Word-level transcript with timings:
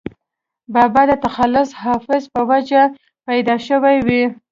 دَبابا 0.73 1.03
دَ 1.09 1.11
تخلص 1.25 1.69
“حافظ” 1.81 2.23
پۀ 2.33 2.39
وجه 2.49 2.83
پېدا 3.25 3.55
شوې 3.67 3.95
وي 4.07 4.23